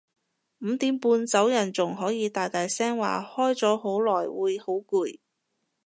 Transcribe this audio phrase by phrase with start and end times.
[0.61, 5.19] 五點半走人仲可以大大聲話開咗好耐會好攰